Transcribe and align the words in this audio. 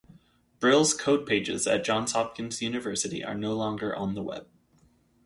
Brill's 0.59 0.95
code 0.95 1.27
pages 1.27 1.67
at 1.67 1.83
Johns 1.83 2.13
Hopkins 2.13 2.59
University 2.59 3.23
are 3.23 3.35
no 3.35 3.53
longer 3.55 3.95
on 3.95 4.15
the 4.15 4.23
web. 4.23 4.47